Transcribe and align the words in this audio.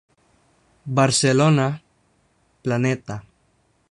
Barcelona, 0.99 1.67
Planeta. 2.63 3.23